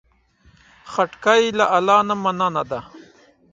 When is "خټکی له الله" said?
0.91-1.99